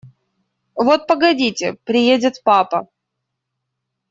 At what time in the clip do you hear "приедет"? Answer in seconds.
1.83-2.41